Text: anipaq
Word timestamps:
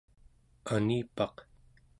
anipaq 0.73 1.35